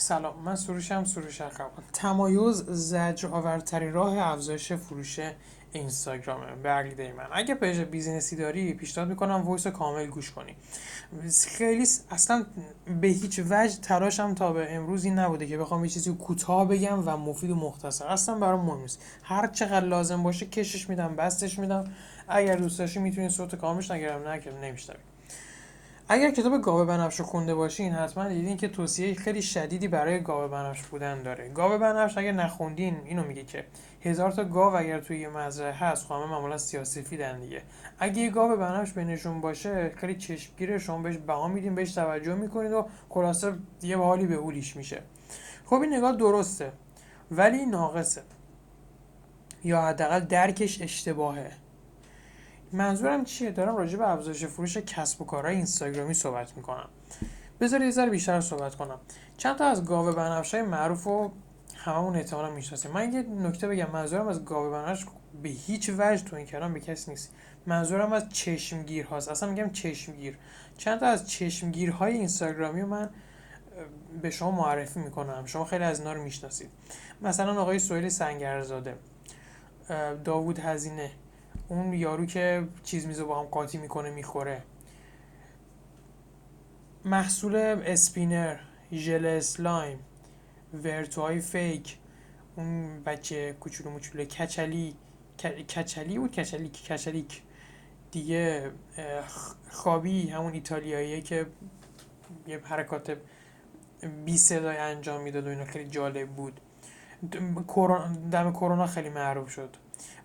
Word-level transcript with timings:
سلام. 0.00 0.42
من 0.44 0.56
سروشم 0.56 1.04
سروش 1.04 1.40
اخوان 1.40 1.70
تمایز 1.92 2.64
زجر 2.68 3.28
آورترین 3.28 3.92
راه 3.92 4.18
افزایش 4.18 4.72
فروش 4.72 5.20
اینستاگرامه. 5.72 6.46
به 6.62 6.68
عقیده 6.68 7.12
من. 7.12 7.26
اگه 7.32 7.54
page 7.54 7.80
business 7.80 8.30
ی 8.30 8.36
داری 8.36 8.74
پیشنهاد 8.74 9.08
می‌کنم 9.08 9.42
voice 9.42 9.66
کامل 9.66 10.06
گوش 10.06 10.30
کنی. 10.30 10.56
خیلی 11.48 11.86
اصلا 12.10 12.46
به 13.00 13.08
هیچ 13.08 13.40
وجه 13.50 13.80
تلاشم 13.80 14.34
تا 14.34 14.52
به 14.52 14.74
امروز 14.74 15.04
این 15.04 15.18
نبوده 15.18 15.46
که 15.46 15.58
بخوام 15.58 15.84
یه 15.84 15.90
چیزی 15.90 16.12
کوتاه 16.14 16.68
بگم 16.68 17.08
و 17.08 17.16
مفید 17.16 17.50
و 17.50 17.54
مختصر. 17.54 18.06
اصلا 18.06 18.34
برام 18.34 18.64
مهم 18.64 18.80
نیست. 18.80 19.02
هر 19.22 19.46
چقدر 19.46 19.86
لازم 19.86 20.22
باشه 20.22 20.46
کشش 20.46 20.88
میدم 20.88 21.16
بسطش 21.16 21.58
میدم. 21.58 21.84
اگر 22.28 22.56
دوست 22.56 22.78
داشتی 22.78 23.00
می‌تونی 23.00 23.28
صوت 23.28 23.54
کاملش 23.54 23.90
نگرم 23.90 24.28
نه 24.28 24.40
که 24.40 24.50
نمیشنوی. 24.62 25.00
اگر 26.12 26.30
کتاب 26.30 26.62
گاوه 26.62 26.84
بنفش 26.84 27.20
رو 27.20 27.26
خونده 27.26 27.54
باشین 27.54 27.92
حتما 27.92 28.28
دیدین 28.28 28.56
که 28.56 28.68
توصیه 28.68 29.14
خیلی 29.14 29.42
شدیدی 29.42 29.88
برای 29.88 30.20
گاوه 30.20 30.48
بنفش 30.48 30.82
بودن 30.82 31.22
داره. 31.22 31.48
گاوه 31.48 31.78
بنفش 31.78 32.18
اگر 32.18 32.32
نخوندین 32.32 32.96
اینو 33.04 33.24
میگه 33.24 33.44
که 33.44 33.64
هزار 34.00 34.32
تا 34.32 34.44
گاو 34.44 34.76
اگر 34.76 35.00
توی 35.00 35.20
یه 35.20 35.28
مزرعه 35.28 35.72
هست 35.72 36.06
خب 36.06 36.14
همه 36.14 36.26
معمولا 36.26 36.58
سیاسفیدن 36.58 37.40
دیگه. 37.40 37.62
اگه 37.98 38.22
یه 38.22 38.30
گاو 38.30 38.56
بنفش 38.56 38.92
بینشون 38.92 39.40
باشه 39.40 39.92
خیلی 39.96 40.14
چشمگیره 40.14 40.78
شما 40.78 40.98
بهش 40.98 41.16
بها 41.16 41.48
میدین 41.48 41.74
بهش 41.74 41.92
توجه 41.92 42.34
می‌کنید 42.34 42.72
و 42.72 42.86
خلاصه 43.08 43.52
یه 43.82 43.96
حالی 43.96 44.26
به 44.26 44.34
اولیش 44.34 44.76
میشه. 44.76 45.02
خب 45.66 45.80
این 45.80 45.94
نگاه 45.94 46.16
درسته 46.16 46.72
ولی 47.30 47.66
ناقصه. 47.66 48.22
یا 49.64 49.82
حداقل 49.82 50.20
درکش 50.20 50.82
اشتباهه. 50.82 51.50
منظورم 52.72 53.24
چیه؟ 53.24 53.50
دارم 53.50 53.76
راجع 53.76 53.98
به 53.98 54.08
افزایش 54.08 54.44
فروش 54.44 54.76
کسب 54.76 55.22
و 55.22 55.24
کارهای 55.24 55.56
اینستاگرامی 55.56 56.14
صحبت 56.14 56.56
می‌کنم. 56.56 56.88
بذار 57.60 57.82
یه 57.82 57.90
ذره 57.90 58.10
بیشتر 58.10 58.40
صحبت 58.40 58.74
کنم. 58.74 59.00
چند 59.36 59.56
تا 59.56 59.64
از 59.64 59.84
گاوه 59.84 60.12
بنفشای 60.12 60.62
معروف 60.62 61.06
و 61.06 61.32
هممون 61.76 62.16
احتمالا 62.16 62.50
می‌شناسیم. 62.50 62.90
من 62.90 63.12
یه 63.12 63.22
نکته 63.22 63.68
بگم. 63.68 63.90
منظورم 63.90 64.28
از 64.28 64.44
گاوه 64.44 64.70
بنفش 64.70 65.06
به 65.42 65.48
هیچ 65.48 65.90
وجه 65.98 66.24
تو 66.24 66.36
این 66.36 66.46
کلام 66.46 66.74
به 66.74 66.80
کسی 66.80 67.10
نیست. 67.10 67.32
منظورم 67.66 68.12
از 68.12 68.28
چشمگیر 68.28 69.06
هاست. 69.06 69.28
اصلا 69.28 69.50
میگم 69.50 69.70
چشمگیر. 69.70 70.38
چند 70.78 71.00
تا 71.00 71.06
از 71.06 71.30
چشمگیرهای 71.30 72.12
اینستاگرامی 72.12 72.82
من 72.82 73.10
به 74.22 74.30
شما 74.30 74.50
معرفی 74.50 75.00
می‌کنم. 75.00 75.46
شما 75.46 75.64
خیلی 75.64 75.84
از 75.84 75.98
اینا 75.98 76.12
رو 76.12 76.22
می‌شناسید. 76.22 76.70
مثلا 77.22 77.60
آقای 77.60 77.78
سویل 77.78 78.08
سنگرزاده 78.08 78.96
داوود 80.24 80.58
هزینه. 80.58 81.10
اون 81.70 81.92
یارو 81.92 82.26
که 82.26 82.68
چیز 82.82 83.06
میزو 83.06 83.26
با 83.26 83.40
هم 83.40 83.46
قاطی 83.46 83.78
می‌کنه 83.78 84.10
می‌خوره. 84.10 84.62
محصول 87.04 87.56
اسپینر 87.56 88.56
ژل 88.92 89.26
اسلایم 89.26 89.98
ورتوهای 90.84 91.40
فیک 91.40 91.98
اون 92.56 93.02
بچه 93.02 93.52
کوچولو 93.52 93.90
موچولو 93.90 94.24
کچلی 94.24 94.96
کچلی 95.76 96.18
بود؟ 96.18 96.32
کچلیک 96.32 96.92
کچلیک. 96.92 97.42
دیگه 98.10 98.70
خوابی 99.70 100.28
همون 100.28 100.52
ایتالیاییه 100.52 101.20
که 101.20 101.46
یه 102.46 102.60
حرکات 102.64 103.16
بی 104.24 104.38
صدای 104.38 104.76
انجام 104.76 105.22
می‌داد 105.22 105.46
و 105.46 105.50
اینا 105.50 105.64
خیلی 105.64 105.90
جالب 105.90 106.28
بود. 106.28 106.60
دم 108.30 108.52
کرونا 108.52 108.86
خیلی 108.86 109.08
معروف 109.08 109.50
شد. 109.50 109.76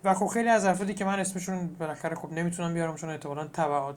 و 0.04 0.14
خب 0.14 0.28
خیلی 0.28 0.50
از 0.50 0.66
افرادی 0.66 0.94
که 0.94 1.06
من 1.06 1.20
اسمشون 1.20 1.68
بالاخره 1.68 2.16
خب 2.16 2.32
نمی‌تونم 2.32 2.74
بیارم 2.74 2.96
چون 2.96 3.10
احتمالاً 3.10 3.48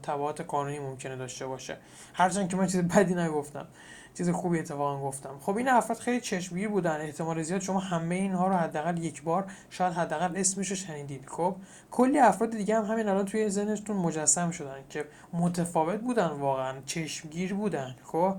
تبعات 0.02 0.40
قانونی 0.40 0.78
ممکنه 0.78 1.16
داشته 1.16 1.46
باشه. 1.46 1.76
هرچند 2.14 2.48
که 2.48 2.56
من 2.56 2.66
چیز 2.66 2.80
بدی 2.80 3.14
نگفتم. 3.14 3.66
چیز 4.14 4.30
خوبی 4.30 4.58
اتفاقا 4.58 5.00
گفتم. 5.00 5.38
خب 5.40 5.56
این 5.56 5.68
افراد 5.68 5.98
خیلی 5.98 6.20
چشمگیر 6.20 6.68
بودن. 6.68 7.00
احتمال 7.00 7.42
زیاد 7.42 7.60
شما 7.60 7.78
همه 7.78 8.14
اینها 8.14 8.48
رو 8.48 8.54
حداقل 8.54 8.98
یک 8.98 9.22
بار 9.22 9.44
شاید 9.70 9.92
حداقل 9.92 10.36
اسمش 10.36 10.68
رو 10.68 10.76
شنیدید. 10.76 11.26
خب 11.26 11.56
کلی 11.90 12.18
افراد 12.18 12.50
دیگه 12.50 12.76
هم 12.76 12.84
همین 12.84 13.08
الان 13.08 13.24
توی 13.24 13.50
ذهنتون 13.50 13.96
مجسم 13.96 14.50
شدن 14.50 14.78
که 14.88 15.04
متفاوت 15.32 16.00
بودن 16.00 16.26
واقعا 16.26 16.74
چشمگیر 16.86 17.54
بودن. 17.54 17.96
خب 18.04 18.36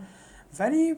ولی 0.60 0.96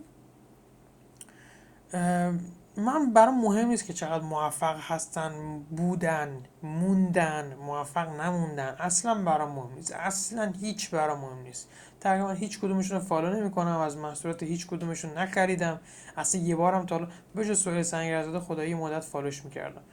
من 2.77 3.13
برام 3.13 3.41
مهم 3.41 3.67
نیست 3.67 3.85
که 3.85 3.93
چقدر 3.93 4.23
موفق 4.23 4.77
هستن 4.79 5.59
بودن 5.69 6.43
موندن 6.63 7.55
موفق 7.55 8.09
نموندن. 8.21 8.75
اصلا 8.79 9.23
برام 9.23 9.51
مهم 9.51 9.73
نیست. 9.73 9.91
اصلا 9.91 10.53
هیچ 10.61 10.89
برام 10.89 11.19
مهم 11.19 11.41
نیست. 11.41 11.69
تقریبا 11.99 12.31
هیچ 12.31 12.59
کدومشون 12.59 12.97
رو 12.97 13.03
فالو 13.03 13.39
نمی‌کنم 13.39 13.79
از 13.79 13.97
محصولات 13.97 14.43
هیچ 14.43 14.67
کدومشون 14.67 15.17
نخریدم. 15.17 15.79
اصلا 16.17 16.41
یه 16.41 16.55
بارم 16.55 16.85
تا 16.85 16.97
حالا 17.35 17.53
سوال 17.53 17.83
سنگ 17.83 18.39
خدایی 18.39 18.73
مدت 18.73 19.03
فالوش 19.03 19.45
می‌کردم. 19.45 19.83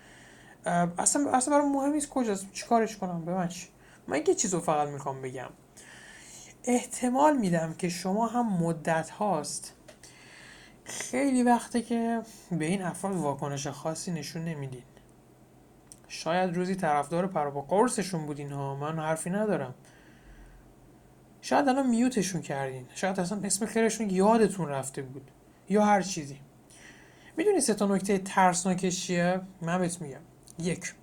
اصلا 0.99 1.31
اصلا 1.31 1.59
برام 1.59 1.73
مهم 1.73 1.93
نیست 1.93 2.09
کجاست. 2.09 2.53
چیکارش 2.53 2.97
کنم؟ 2.97 3.25
به 3.25 3.35
من 3.35 3.49
من 4.07 4.23
یه 4.29 4.35
چیز 4.35 4.55
رو 4.55 4.61
فقط 4.61 4.89
می‌خوام 4.89 5.23
بگم. 5.23 5.51
احتمال 6.65 7.37
میدم 7.37 7.75
که 7.75 7.89
شما 7.89 8.27
هم 8.27 8.53
مدت 8.53 9.11
هاست 9.11 9.75
خیلی 10.89 11.43
وقته 11.43 11.83
که 11.83 12.21
به 12.51 12.65
این 12.65 12.83
افراد 12.83 13.17
واکنش 13.17 13.67
خاصی 13.67 14.13
نشون 14.13 14.45
نمیدین. 14.45 14.83
شاید 16.09 16.57
روزی 16.57 16.75
طرفدار 16.75 17.27
پرا 17.27 17.51
قرصشون 17.51 18.27
بودین 18.27 18.53
ها. 18.53 18.75
من 18.75 18.99
حرفی 18.99 19.31
ندارم. 19.31 19.75
شاید 21.41 21.69
الان 21.69 21.87
میوتشون 21.87 22.43
کردین. 22.43 22.87
شاید 22.95 23.21
اصلا 23.21 23.41
اسم 23.45 23.67
خیرشون 23.67 24.11
یادتون 24.11 24.69
رفته 24.69 25.03
بود. 25.03 25.31
یا 25.69 25.85
هر 25.85 26.03
چیزی. 26.03 26.41
می‌دونی 27.37 27.61
سه 27.61 27.75
تا 27.75 27.87
نکته 27.87 28.19
ترسناکش 28.19 29.07
چیه؟ 29.07 29.41
من 29.63 29.79
بهت 29.79 30.01
میگم. 30.01 30.21
یک 30.59 30.95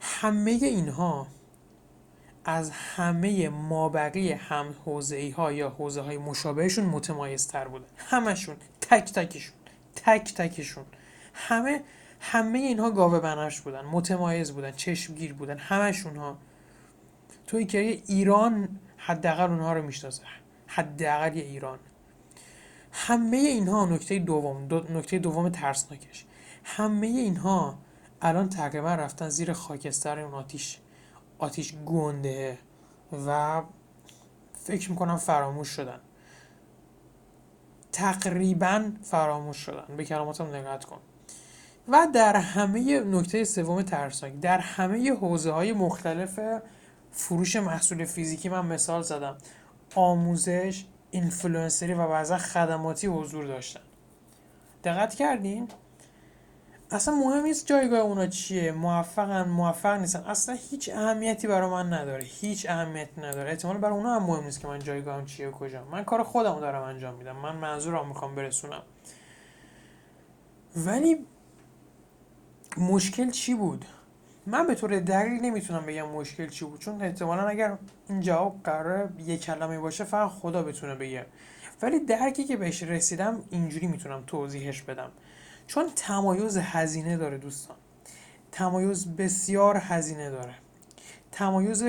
همه 0.00 0.50
اینها 0.50 1.26
از 2.44 2.70
همه 2.70 3.48
مابقی 3.48 4.32
هم 4.32 4.74
حوزه 4.84 5.32
ها 5.36 5.52
یا 5.52 5.70
حوزه 5.70 6.00
های 6.00 6.18
مشابهشون 6.18 6.84
متمایز 6.84 7.48
تر 7.48 7.68
بودن 7.68 7.86
همشون. 7.96 8.56
تک 8.92 9.12
تکشون. 9.12 9.54
تک 9.96 10.34
تکشون. 10.34 10.84
همه 11.34 11.82
همه 12.20 12.58
اینها 12.58 12.90
گاوه 12.90 13.20
بنفش 13.20 13.60
بودن. 13.60 13.80
متمایز 13.80 14.52
بودن. 14.52 14.70
چشمگیر 14.70 15.32
بودن. 15.32 15.58
همشون 15.58 16.16
ها 16.16 16.38
توی 17.46 17.64
که 17.64 17.78
ایران 18.06 18.68
حداقل 18.96 19.50
اونها 19.50 19.72
رو 19.72 19.82
می‌شناسه. 19.82 20.22
حداقل 20.66 21.30
ایران. 21.34 21.78
همه 22.92 23.36
اینها 23.36 23.86
نکته 23.86 24.18
دوم. 24.18 24.68
دو 24.68 24.84
نکته 24.90 25.18
دوم 25.18 25.48
ترسناکش. 25.48 26.24
همه 26.64 27.06
اینها 27.06 27.78
الان 28.22 28.48
تقریبا 28.48 28.94
رفتن 28.94 29.28
زیر 29.28 29.52
خاکستر 29.52 30.18
اون 30.18 30.34
آتیش. 30.34 30.78
آتیش 31.38 31.74
گونده 31.74 32.58
و 33.26 33.62
فکر 34.52 34.90
می‌کنم 34.90 35.16
فراموش 35.16 35.68
شدن. 35.68 36.00
تقریبا 37.92 38.92
فراموش 39.02 39.56
شدن. 39.56 39.96
به 39.96 40.04
کلماتم 40.04 40.54
نگاه 40.54 40.78
کن. 40.78 40.98
و 41.88 42.06
در 42.14 42.36
همه 42.36 43.00
نکته 43.00 43.44
سوم 43.44 43.82
ترسناک 43.82 44.40
در 44.40 44.58
همه 44.58 45.12
حوزه 45.12 45.50
های 45.50 45.72
مختلف 45.72 46.40
فروش 47.10 47.56
محصول 47.56 48.04
فیزیکی 48.04 48.48
من 48.48 48.66
مثال 48.66 49.02
زدم. 49.02 49.36
آموزش 49.94 50.84
اینفلوئنسری 51.10 51.94
و 51.94 52.08
بعضا 52.08 52.38
خدماتی 52.38 53.06
حضور 53.06 53.44
داشتن. 53.46 53.80
دقت 54.84 55.14
کردین؟ 55.14 55.68
اصلا 56.92 57.14
مهم 57.14 57.42
نیست 57.42 57.66
جایگاه 57.66 58.00
اونا 58.00 58.26
چیه. 58.26 58.72
موفقن 58.72 59.48
موفق 59.48 60.00
نیستن. 60.00 60.20
اصلا 60.20 60.58
هیچ 60.70 60.90
اهمیتی 60.94 61.46
برای 61.46 61.70
من 61.70 61.92
نداره. 61.92 62.24
هیچ 62.24 62.66
اهمیتی 62.68 63.20
نداره. 63.20 63.50
احتمال 63.50 63.78
برای 63.78 63.94
اونا 63.94 64.14
هم 64.14 64.22
مهم 64.22 64.44
نیست 64.44 64.60
که 64.60 64.68
من 64.68 64.78
جایگاهم 64.78 65.24
چیه 65.24 65.48
و 65.48 65.50
کجا. 65.50 65.84
من 65.84 66.04
کار 66.04 66.22
خودم 66.22 66.60
دارم 66.60 66.82
انجام 66.82 67.14
میدم. 67.14 67.36
من 67.36 67.56
منظورم 67.56 68.08
می‌خوام 68.08 68.34
برسونم. 68.34 68.82
ولی 70.76 71.26
مشکل 72.78 73.30
چی 73.30 73.54
بود؟ 73.54 73.84
من 74.46 74.66
به 74.66 74.74
طور 74.74 75.00
دقیق 75.00 75.42
نمی‌تونم 75.42 75.86
بگم 75.86 76.08
مشکل 76.08 76.48
چی 76.48 76.64
بود. 76.64 76.80
چون 76.80 77.02
احتمالا 77.02 77.42
اگر 77.48 77.78
این 78.08 78.20
جواب 78.20 78.60
قرار 78.64 79.08
یه 79.26 79.38
کلمه 79.38 79.78
باشه 79.78 80.04
فقط 80.04 80.30
خدا 80.30 80.62
بتونه 80.62 80.94
بگه. 80.94 81.26
ولی 81.82 82.00
درکی 82.00 82.44
که 82.44 82.56
بهش 82.56 82.82
رسیدم 82.82 83.42
اینجوری 83.50 83.86
می‌تونم 83.86 84.22
توضیحش 84.26 84.82
بدم. 84.82 85.10
چون 85.74 85.86
تمایز 85.96 86.56
هزینه 86.56 87.16
داره 87.16 87.38
دوستان. 87.38 87.76
تمایز 88.52 89.16
بسیار 89.16 89.76
هزینه 89.76 90.30
داره. 90.30 90.54
تمایز 91.32 91.84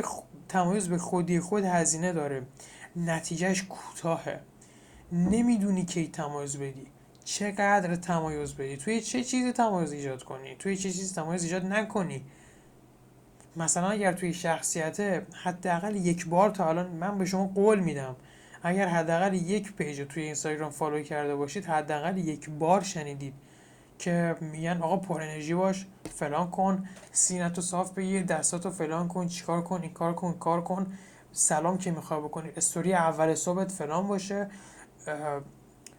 تمایز 0.49 0.89
به 0.89 0.97
خودی 0.97 1.39
خود 1.39 1.63
هزینه 1.63 2.13
داره. 2.13 2.41
نتیجهش 2.95 3.63
کوتاهه. 3.63 4.39
نمی‌دونی 5.11 5.85
کی 5.85 6.07
تمایز 6.07 6.57
بدی. 6.57 6.87
چقدر 7.23 7.95
تمایز 7.95 8.53
بدی؟ 8.53 8.77
توی 8.77 9.01
چه 9.01 9.23
چیزی 9.23 9.51
تمایز 9.51 9.91
ایجاد 9.91 10.23
کنی؟ 10.23 10.55
توی 10.55 10.77
چه 10.77 10.91
چیزی 10.91 11.15
تمایز 11.15 11.43
ایجاد 11.43 11.65
نکنی؟ 11.65 12.25
مثلا 13.55 13.89
اگر 13.89 14.13
توی 14.13 14.33
شخصیت 14.33 14.99
حداقل 15.43 15.95
یک 15.95 16.27
بار 16.27 16.49
تا 16.49 16.69
الان 16.69 16.87
من 16.87 17.17
به 17.17 17.25
شما 17.25 17.47
قول 17.47 17.79
میدم. 17.79 18.15
اگر 18.63 18.87
حداقل 18.87 19.33
یک 19.33 19.73
page 19.73 20.01
توی 20.01 20.23
اینستاگرام 20.23 20.71
follow 20.71 21.03
کرده 21.03 21.35
باشید 21.35 21.65
حداقل 21.65 22.17
یک 22.17 22.49
بار 22.49 22.81
شنیدید. 22.81 23.33
که 24.03 24.35
میگن 24.41 24.81
آقا 24.81 24.97
پر 24.97 25.21
انرژی 25.21 25.53
باش 25.53 25.87
فلان 26.15 26.51
کن 26.51 26.83
سینتو 27.11 27.61
صاف 27.61 27.91
بگیر 27.91 28.23
دستاتو 28.23 28.69
فلان 28.69 29.07
کن 29.07 29.27
چیکار 29.27 29.61
کن 29.61 29.81
این 29.81 29.93
کار 29.93 30.13
کن 30.13 30.33
کار 30.33 30.63
کن 30.63 30.93
سلام 31.31 31.77
که 31.77 31.91
می‌خوای 31.91 32.19
بکنی. 32.19 32.49
استوری 32.55 32.93
اول 32.93 33.35
صبحت 33.35 33.71
فلان 33.71 34.07
باشه 34.07 34.49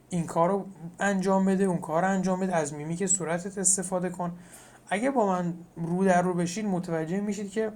این 0.08 0.26
کار 0.26 0.48
رو 0.48 0.66
انجام 1.00 1.44
بده 1.44 1.64
اون 1.64 1.78
کار 1.78 2.04
انجام 2.04 2.40
بده 2.40 2.56
از 2.56 2.74
میمیک 2.74 3.06
صورتت 3.06 3.58
استفاده 3.58 4.10
کن. 4.10 4.38
اگه 4.88 5.10
با 5.10 5.26
من 5.26 5.54
رو 5.76 6.04
در 6.04 6.22
رو 6.22 6.34
بشید 6.34 6.64
متوجه 6.64 7.20
میشید 7.20 7.50
که 7.50 7.72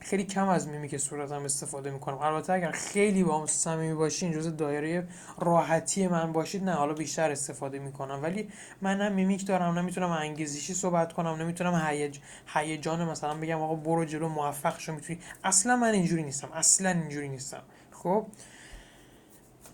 خیلی 0.00 0.24
کم 0.24 0.48
از 0.48 0.68
میمیک 0.68 0.96
صورتم 0.96 1.44
استفاده 1.44 1.90
می‌کنم. 1.90 2.18
البته 2.18 2.52
اگر 2.52 2.70
خیلی 2.70 3.24
با 3.24 3.40
هم 3.40 3.46
صمیمی 3.46 3.94
باشین 3.94 4.32
جز 4.32 4.56
دایره 4.56 5.08
راحتی 5.38 6.08
من 6.08 6.32
باشید 6.32 6.64
نه 6.64 6.72
حالا 6.72 6.92
بیشتر 6.92 7.30
استفاده 7.30 7.78
می‌کنم. 7.78 8.22
ولی 8.22 8.48
من 8.82 8.98
نه 8.98 9.08
میمیک 9.08 9.46
دارم 9.46 9.78
نمی‌تونم 9.78 10.10
انگیزشی 10.10 10.74
صحبت 10.74 11.12
کنم 11.12 11.42
نمی‌تونم 11.42 11.86
هیج 11.86 12.18
هیجان 12.46 13.08
مثلا 13.08 13.34
بگم 13.34 13.62
آقا 13.62 13.74
برو 13.74 14.04
جلو 14.04 14.28
موفق 14.28 14.78
شو 14.78 14.92
می‌تونی. 14.92 15.18
اصلا 15.44 15.76
من 15.76 15.92
اینجوری 15.92 16.22
نیستم. 16.22 16.48
اصلا 16.52 16.90
اینجوری 16.90 17.28
نیستم. 17.28 17.62
خب؟ 17.92 18.26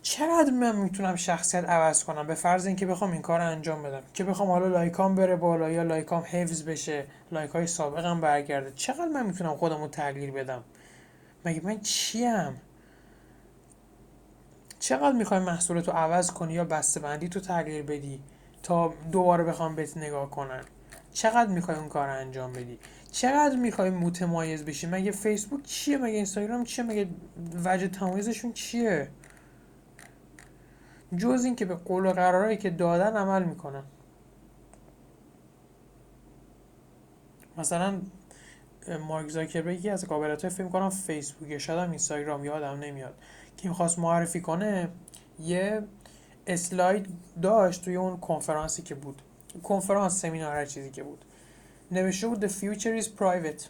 چقدر 0.04 0.50
من 0.50 0.76
می‌تونم 0.76 1.16
شخصیت 1.16 1.64
عوض 1.64 2.04
کنم؟ 2.04 2.26
به 2.26 2.34
فرض 2.34 2.66
اینکه 2.66 2.86
بخوام 2.86 3.12
این 3.12 3.22
کار 3.22 3.40
انجام 3.40 3.82
بدم. 3.82 4.02
که 4.14 4.24
بخوام 4.24 4.48
حالا 4.48 4.66
لایکام 4.66 5.14
بره 5.14 5.36
بالا 5.36 5.70
یا 5.70 5.82
لایکام 5.82 6.22
حفظ 6.26 6.62
بشه 6.62 7.04
لایک 7.32 7.50
های 7.50 7.66
سابقم 7.66 8.20
برگرده. 8.20 8.72
چقدر 8.76 9.08
من 9.08 9.26
می‌تونم 9.26 9.56
خودم 9.56 9.80
رو 9.80 9.88
تغییر 9.88 10.30
بدم؟ 10.30 10.64
مگه 11.44 11.60
من 11.64 11.80
چیم؟ 11.80 12.60
چقدر 14.78 15.12
می‌خوای 15.12 15.40
محصولتو 15.40 15.92
عوض 15.92 16.30
کنی 16.30 16.52
یا 16.52 16.64
بسته 16.64 17.00
بندی 17.00 17.28
تو 17.28 17.40
تغییر 17.40 17.82
بدی 17.82 18.20
تا 18.62 18.94
دوباره 19.12 19.44
بخوام 19.44 19.76
بهت 19.76 19.96
نگاه 19.96 20.30
کنن؟ 20.30 20.64
چقدر 21.12 21.50
می‌خوای 21.50 21.76
اون 21.76 21.88
کار 21.88 22.08
انجام 22.08 22.52
بدی؟ 22.52 22.78
چقدر 23.12 23.56
می‌خوای 23.56 23.90
متمایز 23.90 24.64
بشی؟ 24.64 24.86
مگه 24.86 25.10
فیسبوک 25.10 25.62
چیه؟ 25.62 25.98
مگه 25.98 26.14
اینستاگرام 26.14 26.64
چیه؟ 26.64 26.84
مگه 26.84 27.08
وجه 27.64 27.88
تمایزشون 27.88 28.52
چیه؟ 28.52 29.08
جز 31.16 31.44
اینکه 31.44 31.64
به 31.64 31.74
قول 31.74 32.06
و 32.06 32.12
قرارهایی 32.12 32.56
که 32.56 32.70
دادن 32.70 33.16
عمل 33.16 33.44
می‌کنن. 33.44 33.82
مثلا 37.58 38.00
مارک 39.08 39.28
زاکربرگ 39.28 39.86
از 39.92 40.08
قابلیت 40.08 40.48
فیلم 40.48 40.68
کنم 40.68 40.90
فیسبوک 40.90 41.58
شاید 41.58 41.78
هم 41.78 41.90
اینستاگرام 41.90 42.44
یادم 42.44 42.78
نمیاد 42.80 43.14
که 43.56 43.68
می‌خواست 43.68 43.98
معرفی 43.98 44.40
کنه 44.40 44.88
یه 45.40 45.82
اسلاید 46.46 47.06
داشت 47.42 47.84
توی 47.84 47.96
اون 47.96 48.16
کنفرانسی 48.16 48.82
که 48.82 48.94
بود. 48.94 49.22
کنفرانس 49.62 50.20
سمینار 50.20 50.56
هر 50.56 50.64
چیزی 50.64 50.90
که 50.90 51.02
بود. 51.02 51.24
نوشته 51.90 52.28
بود 52.28 52.48
The 52.48 52.50
future 52.50 53.02
is 53.02 53.06
private. 53.20 53.62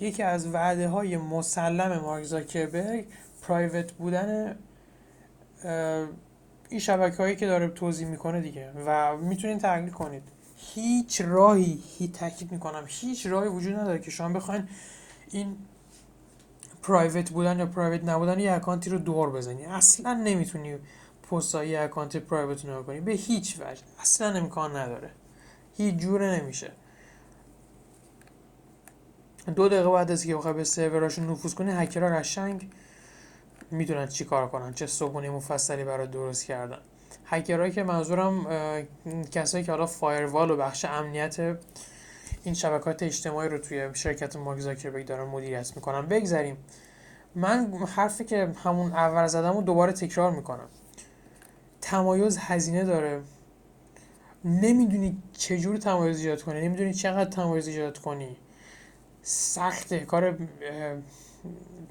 یکی 0.00 0.22
از 0.22 0.54
وعده 0.54 0.88
های 0.88 1.16
مسلم 1.16 1.98
مارک 1.98 2.24
زاکربرگ 2.24 3.06
پرایوت 3.42 3.92
بودن 3.92 4.58
این 6.68 6.80
شبکه 6.80 7.16
هایی 7.16 7.36
که 7.36 7.46
داره 7.46 7.68
توضیح 7.68 8.08
می‌کنه 8.08 8.40
دیگه 8.40 8.72
و 8.86 9.16
می‌تونین 9.16 9.58
تحلیل 9.58 9.90
کنید. 9.90 10.22
هیچ 10.56 11.20
راهی 11.20 11.82
هی 11.98 12.08
تاکید 12.08 12.52
می‌کنم 12.52 12.84
هیچ 12.86 13.26
راهی 13.26 13.48
وجود 13.48 13.74
نداره 13.74 13.98
که 13.98 14.10
شما 14.10 14.28
بخواین 14.28 14.68
این 15.30 15.56
private 16.82 17.30
بودن 17.30 17.58
یا 17.58 17.66
private 17.66 18.04
نبودن 18.04 18.38
یه 18.38 18.52
اکانتی 18.52 18.90
رو 18.90 18.98
دور 18.98 19.30
بزنی. 19.30 19.64
اصلا 19.64 20.14
نمی‌تونی 20.14 20.76
پست 21.30 21.54
های 21.54 21.76
اکانت 21.76 22.16
private 22.16 22.64
رو 22.64 22.82
کنی. 22.82 23.00
به 23.00 23.12
هیچ 23.12 23.56
وجه. 23.60 23.82
اصلا 24.00 24.38
امکان 24.38 24.76
نداره. 24.76 25.10
هیچ 25.76 25.94
جوره 25.94 26.40
نمیشه. 26.40 26.72
دو 29.56 29.68
دقیقه 29.68 29.90
بعد 29.90 30.10
از 30.10 30.26
که 30.26 30.36
بخوای 30.36 30.54
به 30.54 30.64
سروراشون 30.64 31.30
نفوذ 31.30 31.54
کنی 31.54 31.72
هکرها 31.72 32.18
قشنگ 32.18 32.70
می‌دونن 33.74 34.06
چی 34.06 34.24
کار 34.24 34.48
کنن 34.48 34.74
چه 34.74 34.86
صبحونه 34.86 35.30
مفصلی 35.30 35.84
برای 35.84 36.06
درست 36.06 36.44
کردن. 36.44 36.78
هکرهایی 37.26 37.72
که 37.72 37.82
منظورم 37.82 38.46
کسایی 39.30 39.64
که 39.64 39.72
حالا 39.72 39.86
firewall 39.86 40.50
و 40.50 40.56
بخش 40.56 40.84
امنیت 40.84 41.58
این 42.44 42.54
شبکات 42.54 43.02
اجتماعی 43.02 43.48
رو 43.48 43.58
توی 43.58 43.90
شرکت 43.94 44.36
مارک 44.36 44.60
زاکربرگ 44.60 45.06
دارن 45.06 45.24
مدیریت 45.24 45.72
می‌کنن. 45.76 46.06
بگذریم. 46.06 46.56
من 47.34 47.72
حرفی 47.96 48.24
که 48.24 48.52
همون 48.64 48.92
اول 48.92 49.26
زدم 49.26 49.52
رو 49.52 49.62
دوباره 49.62 49.92
تکرار 49.92 50.30
می‌کنم. 50.30 50.68
تمایز 51.80 52.38
هزینه 52.38 52.84
داره. 52.84 53.22
نمی‌دونی 54.44 55.22
چجور 55.32 55.76
تمایز 55.76 56.18
ایجاد 56.18 56.42
کنی 56.42 56.60
نمی‌دونی 56.60 56.94
چقدر 56.94 57.30
تمایز 57.30 57.66
ایجاد 57.66 57.98
کنی. 57.98 58.36
سخته. 59.22 59.98
کار 59.98 60.38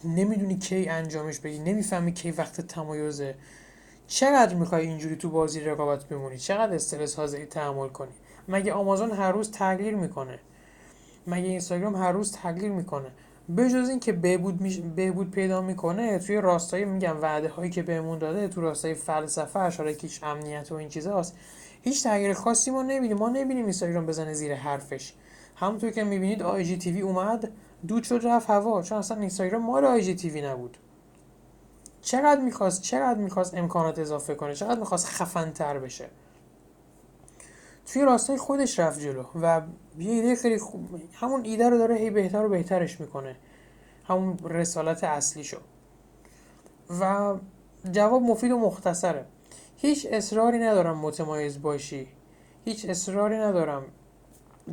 نمی‌دونی 0.04 0.58
کی 0.58 0.90
انجامش 0.90 1.40
بدی 1.40 1.60
نمی‌فهمی 1.60 2.14
کی 2.14 2.32
وقت 2.32 2.62
تمایزه. 2.62 3.36
چقدر 4.08 4.56
می‌خوای 4.56 4.88
اینجوری 4.88 5.16
تو 5.16 5.30
بازی 5.30 5.60
رقابت 5.60 6.06
بمونی؟ 6.06 6.38
چقدر 6.38 6.76
استرس 6.76 7.16
حاضری 7.16 7.46
تحمل 7.46 7.88
کنی؟ 7.88 8.12
مگه 8.48 8.74
آمازون 8.74 9.12
هر 9.12 9.32
روز 9.32 9.52
تغییر 9.52 9.96
می‌کنه؟ 9.96 10.40
مگه 11.28 11.48
اینستاگرام 11.48 11.96
هر 11.96 12.12
روز 12.12 12.32
تغییر 12.32 12.72
می‌کنه؟ 12.72 13.08
به 13.50 13.70
جز 13.70 13.90
اینکه 13.90 14.12
بهبود 14.12 14.62
میش... 14.62 14.80
بهبود 14.96 15.32
پیدا 15.32 15.62
می‌کنه 15.62 16.20
توی 16.20 16.42
راستای 16.42 16.86
میگم 16.86 17.22
وعده 17.22 17.48
هایی 17.48 17.72
که 17.72 17.84
بهمون 17.84 18.20
داده 18.20 18.48
تو 18.48 18.62
راستای 18.62 18.94
فلسفه 18.94 19.60
اشاره 19.60 19.94
که 19.94 20.08
امنیت 20.24 20.72
و 20.72 20.76
این 20.76 20.90
چیزاست. 20.90 21.36
هیچ 21.82 22.04
تغییر 22.04 22.34
خاصی 22.34 22.72
ما 22.72 22.84
نبینیم 22.84 23.18
ما 23.18 23.30
نبینیم 23.30 23.64
اینستاگرام 23.64 24.06
بزنه 24.06 24.34
زیر 24.34 24.54
حرفش. 24.54 25.14
همونطور 25.56 25.92
که 25.92 26.04
می‌بینید 26.04 26.44
آی 26.44 26.64
جی 26.64 26.78
تیوی 26.78 27.02
اومد 27.02 27.52
دود 27.88 28.04
شد 28.04 28.22
رفت 28.24 28.50
هوا 28.50 28.82
چون 28.82 28.98
اصلا 28.98 29.18
اینستاگرام 29.18 29.62
مال 29.62 29.86
آی 29.86 30.02
جی 30.02 30.16
تیوی 30.16 30.42
نبود. 30.42 30.78
چقدر 32.02 32.42
می‌خواست 32.42 32.82
چقدر 32.82 33.20
می‌خواست 33.20 33.54
امکانات 33.54 34.00
اضافه 34.00 34.36
کنه؟ 34.36 34.56
چقدر 34.56 34.80
می‌خواست 34.80 35.08
خفن 35.08 35.52
تر 35.52 35.80
بشه؟ 35.80 36.10
توی 37.86 38.02
راستای 38.02 38.38
خودش 38.38 38.80
رفت 38.80 39.00
جلو 39.00 39.26
و 39.42 39.62
یه 40.00 40.12
ایده 40.12 40.36
خیلی 40.36 40.58
خوب 40.58 41.02
همون 41.14 41.46
ایده 41.46 41.70
رو 41.70 41.78
داره 41.78 41.96
هی 41.96 42.10
بهتر 42.10 42.46
و 42.46 42.50
بهترش 42.50 43.00
می‌کنه. 43.02 43.36
همون 44.08 44.38
رسالت 44.44 45.04
اصلی 45.04 45.44
شو 45.44 45.58
و 47.00 47.36
جواب 47.92 48.22
مفید 48.22 48.52
و 48.52 48.60
مختصره. 48.60 49.26
هیچ 49.78 50.08
اصراری 50.12 50.60
ندارم 50.60 50.98
متمایز 50.98 51.62
باشی. 51.62 52.08
هیچ 52.66 52.86
اصراری 52.90 53.38
ندارم 53.38 53.84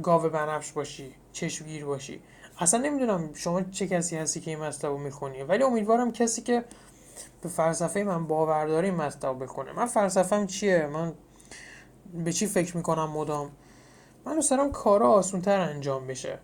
گاوه 0.02 0.28
بنفش 0.28 0.72
باشی 0.72 1.14
چشمگیر 1.32 1.84
باشی. 1.84 2.20
اصلا 2.60 2.80
نمی‌دونم 2.80 3.34
شما 3.34 3.62
چه 3.62 3.86
کسی 3.86 4.16
هستی 4.16 4.40
که 4.40 4.50
این 4.50 4.60
مطلب 4.60 4.90
رو 4.90 4.98
می‌خونی. 4.98 5.42
ولی 5.42 5.62
امیدوارم 5.62 6.12
کسی 6.12 6.42
که 6.42 6.64
به 7.42 7.48
فلسفه 7.48 8.04
من 8.04 8.26
باور 8.26 8.66
داره 8.66 8.88
این 8.88 8.96
مطلب 8.96 9.42
بخونه. 9.42 9.72
من 9.72 9.86
فلسفهم 9.86 10.46
چیه؟ 10.46 10.86
من 10.86 11.12
به 12.24 12.32
چی 12.32 12.46
فکر 12.46 12.76
می‌کنم 12.76 13.10
مدام؟ 13.10 13.50
من 14.24 14.34
دوست 14.34 14.50
دارم 14.50 14.72
کارا 14.72 15.08
آسونتر 15.12 15.60
انجام 15.60 16.06
بشه. 16.06 16.38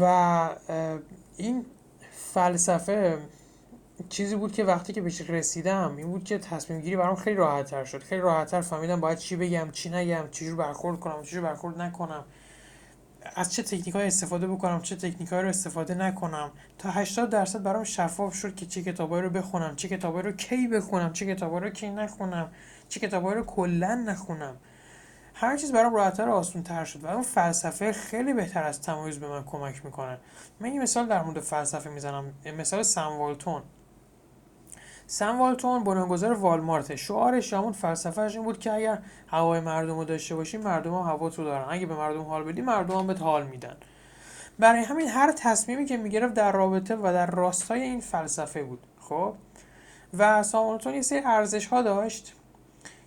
و 0.00 0.50
این 1.36 1.66
فلسفه 2.34 3.18
چیزی 4.08 4.36
بود 4.36 4.52
که 4.52 4.64
وقتی 4.64 4.92
که 4.92 5.00
بهش 5.00 5.20
رسیدم 5.20 5.96
این 5.96 6.10
بود 6.10 6.24
که 6.24 6.38
تصمیم 6.38 6.80
گیری 6.80 6.96
برام 6.96 7.14
خیلی 7.14 7.36
راحت 7.36 7.70
تر 7.70 7.84
شد. 7.84 8.02
خیلی 8.02 8.20
راحت 8.20 8.50
تر 8.50 8.60
فهمیدم 8.60 9.00
باید 9.00 9.18
چی 9.18 9.36
بگم 9.36 9.68
چی 9.72 9.90
نگم 9.90 10.24
چجور 10.30 10.56
برخورد 10.56 11.00
کنم 11.00 11.22
چجور 11.22 11.42
برخورد 11.42 11.80
نکنم. 11.80 12.24
از 13.34 13.52
چه 13.52 13.62
تکنیک 13.62 13.94
های 13.94 14.06
استفاده 14.06 14.46
بکنم 14.46 14.82
چه 14.82 14.96
تکنیک 14.96 15.28
های 15.28 15.42
رو 15.42 15.48
استفاده 15.48 15.94
نکنم. 15.94 16.50
تا 16.78 16.90
80 16.90 17.30
درصد 17.30 17.62
برام 17.62 17.84
شفاف 17.84 18.34
شد 18.34 18.54
که 18.54 18.66
چه 18.66 18.82
کتابایی 18.82 19.22
رو 19.22 19.30
بخونم 19.30 19.76
چه 19.76 19.88
کتابایی 19.88 20.22
رو 20.22 20.32
کی 20.32 20.68
بخونم 20.68 21.12
چه 21.12 21.34
کتابایی 21.34 21.64
رو 21.64 21.70
کی 21.70 21.90
نخونم 21.90 22.50
چه 22.88 23.00
کتابایی 23.00 23.36
رو 23.36 23.44
کلا 23.44 23.94
نخونم. 23.94 24.56
هر 25.34 25.56
چیز 25.56 25.72
برام 25.72 25.94
راحتتر 25.94 26.28
و 26.28 26.42
تر 26.42 26.84
شد 26.84 27.04
و 27.04 27.06
اون 27.06 27.22
فلسفه 27.22 27.92
خیلی 27.92 28.32
بهتر 28.32 28.62
از 28.62 28.80
تمایز 28.80 29.18
به 29.18 29.28
من 29.28 29.44
کمک 29.44 29.84
می‌کنه. 29.84 30.18
من 30.60 30.74
یه 30.74 30.80
مثال 30.80 31.06
در 31.06 31.22
مورد 31.22 31.40
فلسفه 31.40 31.90
می‌زنم. 31.90 32.34
مثال 32.58 32.82
سم 32.82 33.18
سم 35.12 35.40
والتون 35.40 35.84
بنیانگذار 35.84 36.32
والمارت. 36.32 36.96
شعارش 36.96 37.52
همون 37.52 37.72
فلسفهش 37.72 38.34
این 38.34 38.44
بود 38.44 38.58
که 38.58 38.72
اگر 38.72 38.98
هوای 39.26 39.60
مردم 39.60 39.98
رو 39.98 40.04
داشته 40.04 40.34
باشی 40.34 40.56
مردم 40.58 40.94
هم 40.94 41.02
هوا 41.02 41.30
تو 41.30 41.44
دارن. 41.44 41.66
اگه 41.68 41.86
به 41.86 41.94
مردم 41.94 42.22
حال 42.22 42.44
بدی 42.44 42.60
مردم 42.60 42.98
هم 42.98 43.06
به 43.06 43.14
حال 43.14 43.46
میدن. 43.46 43.76
برای 44.58 44.84
همین 44.84 45.08
هر 45.08 45.32
تصمیمی 45.32 45.84
که 45.84 45.96
می‌گرفت 45.96 46.34
در 46.34 46.52
رابطه 46.52 46.96
و 46.96 47.02
در 47.02 47.30
راستای 47.30 47.82
این 47.82 48.00
فلسفه 48.00 48.62
بود. 48.62 48.78
خب؟ 49.00 49.34
و 50.18 50.42
سامونتون 50.42 50.94
یه 50.94 51.02
سری 51.02 51.20
ارزش 51.24 51.66
ها 51.66 51.82
داشت 51.82 52.32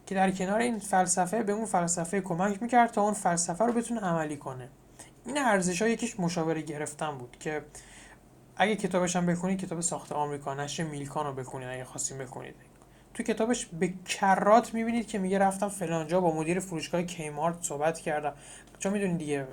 که 0.05 0.15
در 0.15 0.31
کنار 0.31 0.59
این 0.59 0.79
فلسفه 0.79 1.43
به 1.43 1.51
اون 1.51 1.65
فلسفه 1.65 2.21
کمک 2.21 2.61
می‌کرد 2.61 2.91
تا 2.91 3.01
اون 3.01 3.13
فلسفه 3.13 3.65
رو 3.65 3.73
بتونه 3.73 4.01
عملی 4.01 4.37
کنه. 4.37 4.69
این 5.25 5.37
ارزش 5.37 5.81
ها 5.81 5.87
یکیش 5.87 6.19
مشاوره 6.19 6.61
گرفتن 6.61 7.17
بود 7.17 7.37
که 7.39 7.61
اگه 8.57 8.75
کتابش 8.75 9.15
هم 9.15 9.25
بخونید 9.25 9.59
کتاب 9.59 9.81
ساخت 9.81 10.11
آمریکا 10.11 10.53
نشر 10.53 10.83
میلکان 10.83 11.25
رو 11.25 11.33
بخونید 11.33 11.69
اگه 11.69 11.83
خواستین 11.83 12.17
بخونید. 12.17 12.55
تو 13.13 13.23
کتابش 13.23 13.65
به 13.65 13.93
کرات 14.05 14.73
می‌بینید 14.73 15.07
که 15.07 15.19
میگه 15.19 15.37
رفتم 15.39 15.67
فلانجا 15.67 16.21
با 16.21 16.35
مدیر 16.35 16.59
فروشگاه 16.59 17.03
کیمارت 17.03 17.55
صحبت 17.61 17.99
کردم. 17.99 18.33
چون 18.79 18.93
می‌دونید 18.93 19.17
دیگه 19.17 19.47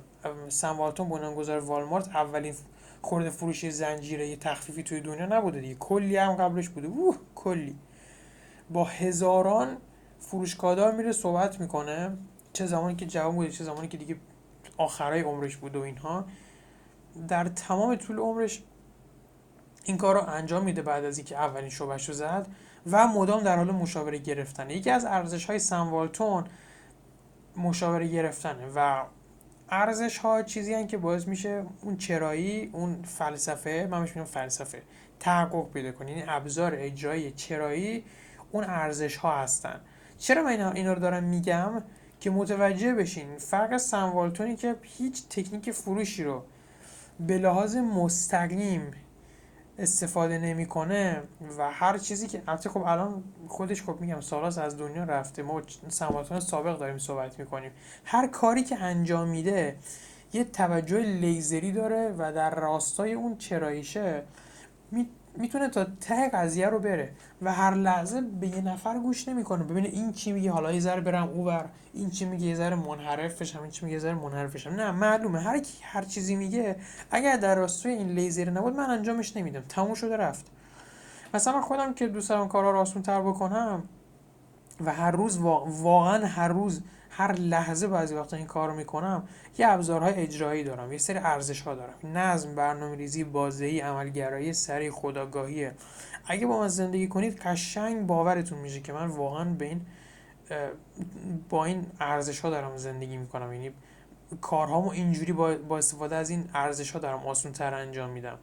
سموالتون 0.49 1.09
بنیانگذار 1.09 1.59
والمارت 1.59 2.07
اولین 2.07 2.55
خورده 3.01 3.29
فروشی 3.29 3.71
زنجیره 3.71 4.35
تخفیفی 4.35 4.83
توی 4.83 5.01
دنیا 5.01 5.25
نبوده 5.25 5.61
دیگه. 5.61 5.75
کلی 5.75 6.17
هم 6.17 6.35
قبلش 6.35 6.69
بوده. 6.69 6.87
اوه 6.87 7.17
کلی. 7.35 7.75
با 8.69 8.83
هزاران 8.83 9.77
فروشگاهدار 10.19 10.91
میره 10.91 11.11
صحبت 11.11 11.59
می‌کنه. 11.59 12.17
چه 12.53 12.65
زمانی 12.65 12.95
که 12.95 13.05
جوان 13.05 13.35
بوده 13.35 13.51
چه 13.51 13.63
زمانی 13.63 13.87
که 13.87 13.97
دیگه 13.97 14.15
آخرای 14.77 15.21
عمرش 15.21 15.57
بوده 15.57 15.79
و 15.79 15.81
اینها. 15.81 16.25
در 17.27 17.45
تمام 17.45 17.95
طول 17.95 18.19
عمرش 18.19 18.63
این 19.83 19.97
کار 19.97 20.15
رو 20.15 20.29
انجام 20.29 20.63
میده 20.63 20.81
بعد 20.81 21.05
از 21.05 21.17
اینکه 21.17 21.37
اولین 21.37 21.69
شعبش 21.69 22.09
رو 22.09 22.15
زد 22.15 22.47
و 22.91 23.07
مدام 23.07 23.43
در 23.43 23.57
حال 23.57 23.71
مشاوره 23.71 24.17
گرفتن. 24.17 24.69
یکی 24.69 24.89
از 24.89 25.05
ارزش 25.05 25.45
های 25.45 25.59
سموالتون 25.59 26.43
مشاوره 27.57 28.07
گرفتنه 28.07 28.67
و 28.75 29.03
ارزش 29.69 30.17
ها 30.17 30.43
چیزی 30.43 30.73
هن 30.73 30.87
که 30.87 30.97
باعث 30.97 31.27
میشه 31.27 31.65
اون 31.81 31.97
چرایی 31.97 32.69
اون 32.73 33.01
فلسفه 33.03 33.87
من 33.91 34.01
میگم 34.01 34.23
فلسفه 34.23 34.81
تحقق 35.19 35.71
پیدا 35.71 35.91
کنه. 35.91 36.11
یعنی 36.11 36.23
ابزار 36.27 36.75
اجرایی 36.75 37.31
چرایی 37.31 38.03
اون 38.51 38.63
ارزش 38.63 39.15
ها 39.15 39.37
هستن. 39.41 39.81
چرا 40.17 40.43
من 40.43 40.75
اینا 40.75 40.93
رو 40.93 40.99
دارم 40.99 41.23
میگم؟ 41.23 41.83
که 42.23 42.29
متوجه 42.29 42.93
بشین 42.93 43.37
فرق 43.37 43.77
سموالتونی 43.77 44.55
که 44.55 44.75
هیچ 44.81 45.27
تکنیک 45.29 45.71
فروشی 45.71 46.23
رو 46.23 46.43
به 47.19 47.37
لحاظ 47.37 47.75
مستقیم 47.75 48.91
استفاده 49.77 50.37
نمی‌کنه 50.37 51.23
و 51.57 51.71
هر 51.71 51.97
چیزی 51.97 52.27
که 52.27 52.43
البته 52.47 52.69
خب 52.69 52.81
الان 52.81 53.23
خودش 53.47 53.83
خب 53.83 54.01
میگم 54.01 54.21
سالاس 54.21 54.57
از 54.57 54.77
دنیا 54.77 55.03
رفته. 55.03 55.43
ما 55.43 55.61
سماتون 55.89 56.39
سابق 56.39 56.79
داریم 56.79 56.97
صحبت 56.97 57.39
می‌کنیم. 57.39 57.71
هر 58.05 58.27
کاری 58.27 58.63
که 58.63 58.79
انجام 58.79 59.27
میده 59.27 59.77
یه 60.33 60.43
توجه 60.43 60.99
لیزری 60.99 61.71
داره 61.71 62.15
و 62.17 62.31
در 62.35 62.55
راستای 62.55 63.13
اون 63.13 63.37
چراییشه 63.37 64.23
می‌تونه 65.37 65.69
تا 65.69 65.85
ته 66.01 66.29
قضیه 66.29 66.67
رو 66.67 66.79
بره 66.79 67.11
و 67.41 67.53
هر 67.53 67.73
لحظه 67.73 68.21
به 68.21 68.47
یه 68.47 68.61
نفر 68.61 68.99
گوش 68.99 69.27
نمی‌کنه. 69.27 69.63
ببینه 69.63 69.87
این 69.87 70.13
چی 70.13 70.31
میگه 70.31 70.51
حالا 70.51 70.71
یه 70.71 70.79
ذره 70.79 71.01
برم 71.01 71.29
اوور 71.29 71.65
این 71.93 72.09
چی 72.09 72.25
میگه 72.25 72.45
یه 72.45 72.55
ذره 72.55 72.75
منحرف 72.75 73.41
بشم 73.41 73.61
این 73.61 73.71
چی 73.71 73.85
میگه 73.85 73.93
یه 73.93 73.99
ذره 73.99 74.13
منحرف 74.13 74.55
بشم 74.55 74.69
نه 74.69 74.91
معلومه. 74.91 75.39
هر 75.39 75.59
کی 75.59 75.77
هر 75.83 76.01
چیزی 76.01 76.35
میگه 76.35 76.75
اگر 77.11 77.37
در 77.37 77.55
راستای 77.55 77.93
این 77.93 78.09
لیزر 78.09 78.49
نبود 78.49 78.75
من 78.75 78.89
انجامش 78.89 79.37
نمیدم. 79.37 79.61
تموم 79.69 79.93
شده 79.93 80.17
رفت. 80.17 80.45
مثلا 81.33 81.53
من 81.53 81.61
خودم 81.61 81.93
که 81.93 82.07
دوست 82.07 82.29
دارم 82.29 82.47
کارا 82.47 82.71
رو 82.71 82.79
آسون 82.79 83.01
تر 83.01 83.21
بکنم 83.21 83.83
و 84.85 84.93
هر 84.93 85.11
روز 85.11 85.37
واقعا 85.37 86.25
هر 86.25 86.47
روز 86.47 86.81
هر 87.17 87.31
لحظه 87.31 87.87
بعضی 87.87 88.15
وقتا 88.15 88.37
این 88.37 88.45
کار 88.45 88.71
می‌کنم 88.71 89.27
یه 89.57 89.67
ابزارهای 89.67 90.13
اجرایی 90.13 90.63
دارم 90.63 90.91
یه 90.91 90.97
سری 90.97 91.17
ارزش 91.17 91.61
ها 91.61 91.75
دارم. 91.75 91.93
نظم 92.03 92.55
برنامه 92.55 92.95
ریزی 92.95 93.23
بازدهی 93.23 93.79
عملگرایی 93.79 94.53
سریع 94.53 94.91
خداگاهیه 94.91 95.71
اگه 96.27 96.45
با 96.47 96.59
من 96.59 96.67
زندگی 96.67 97.07
کنید 97.07 97.37
قشنگ 97.37 98.07
باورتون 98.07 98.59
میشه 98.59 98.79
که 98.79 98.93
من 98.93 99.07
واقعا 99.07 99.45
به 99.45 99.65
این 99.65 99.81
با 101.49 101.65
این 101.65 101.85
ارزش 101.99 102.39
ها 102.39 102.49
دارم 102.49 102.77
زندگی 102.77 103.17
می‌کنم. 103.17 103.53
یعنی 103.53 103.71
کارهامو 104.41 104.89
اینجوری 104.89 105.33
با, 105.33 105.55
با 105.55 105.77
استفاده 105.77 106.15
از 106.15 106.29
این 106.29 106.49
ارزش 106.53 106.91
ها 106.91 106.99
دارم 106.99 107.27
آسون 107.27 107.51
تر 107.51 107.73
انجام 107.73 108.09
میدم. 108.09 108.37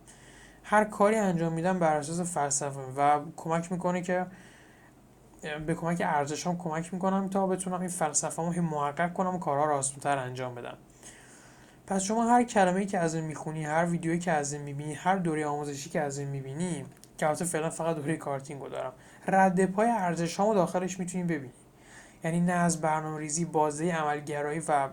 هر 0.64 0.84
کاری 0.84 1.16
انجام 1.16 1.52
میدم 1.52 1.78
بر 1.78 1.96
اساس 1.96 2.34
فلسفه 2.34 2.80
و 2.96 3.20
کمک 3.36 3.72
می‌کنه 3.72 4.02
که 4.02 4.26
به 5.66 5.74
کمک 5.74 6.02
ارزشام 6.04 6.58
کمک 6.58 6.94
می‌کنم 6.94 7.28
تا 7.28 7.46
بتونم 7.46 7.80
این 7.80 7.88
فلسفه 7.88 8.42
رو 8.42 8.62
محقق 8.62 9.12
کنم 9.12 9.34
و 9.34 9.38
کارها 9.38 9.64
رو 9.64 9.74
آسان‌تر 9.74 10.18
انجام 10.18 10.54
بدم. 10.54 10.76
پس 11.86 12.02
شما 12.02 12.24
هر 12.24 12.44
کلمه‌ای 12.44 12.86
که 12.86 12.98
از 12.98 13.14
این 13.14 13.24
می‌خونی 13.24 13.64
هر 13.64 13.86
ویدیویی 13.86 14.18
که 14.18 14.32
از 14.32 14.52
این 14.52 14.62
می‌بینی 14.62 14.94
هر 14.94 15.16
دوره 15.16 15.46
آموزشی 15.46 15.90
که 15.90 16.00
از 16.00 16.18
این 16.18 16.28
می‌بینی 16.28 16.84
که 17.18 17.26
البته 17.26 17.44
فعلا 17.44 17.70
فقط 17.70 17.96
دوره 17.96 18.16
کارتینگو 18.16 18.68
دارم 18.68 18.92
رد 19.26 19.66
پای 19.66 19.88
ارزشامو 19.88 20.54
داخلش 20.54 20.98
می‌تونی 20.98 21.24
ببینی. 21.24 21.52
یعنی 22.24 22.40
نه 22.40 22.52
از 22.52 22.80
برنامه 22.80 23.18
ریزی 23.18 23.44
بازه 23.44 23.84
عملگرایی 23.84 24.62
و 24.68 24.88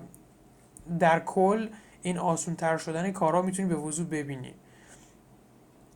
در 0.99 1.19
کل 1.19 1.69
این 2.01 2.17
آسون 2.17 2.55
تر 2.55 2.77
شدن 2.77 3.11
کارها 3.11 3.41
می‌تونی 3.41 3.69
به 3.69 3.75
وضوح 3.75 4.07
ببینی. 4.07 4.53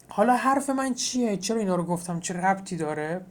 حالا 0.09 0.35
حرف 0.35 0.69
من 0.69 0.93
چیه؟ 0.93 1.37
چرا 1.37 1.59
اینا 1.59 1.75
رو 1.75 1.83
گفتم؟ 1.83 2.19
چه 2.19 2.33
ربطی 2.33 2.77
داره؟ 2.77 3.21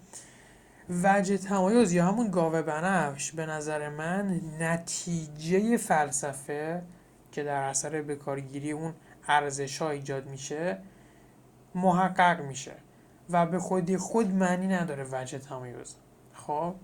وجه 0.90 1.36
تمایز 1.36 1.92
یا 1.92 2.06
همون 2.06 2.30
گاوه 2.30 2.62
بنفش 2.62 3.32
به 3.32 3.46
نظر 3.46 3.88
من 3.88 4.40
نتیجه 4.60 5.76
فلسفه 5.76 6.82
که 7.32 7.42
در 7.42 7.62
اثر 7.62 8.02
بکارگیری 8.02 8.72
اون 8.72 8.94
ارزش 9.28 9.82
ها 9.82 9.90
ایجاد 9.90 10.26
میشه 10.26 10.78
محقق 11.74 12.40
میشه 12.40 12.74
و 13.30 13.46
به 13.46 13.58
خودی 13.58 13.96
خود 13.96 14.34
معنی 14.34 14.66
نداره 14.66 15.06
وجه 15.12 15.38
تمایز. 15.38 15.96
خب؟ 16.32 16.74